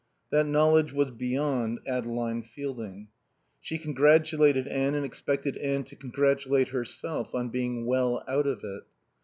[0.31, 3.09] That knowledge was beyond Adeline Fielding.
[3.61, 8.81] She congratulated Anne and expected Anne to congratulate herself on being "well out of it."